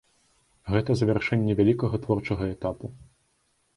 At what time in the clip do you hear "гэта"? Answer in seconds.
0.75-0.95